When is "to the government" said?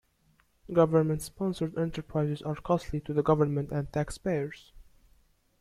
3.01-3.69